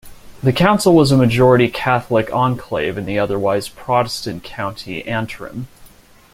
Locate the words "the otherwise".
3.05-3.69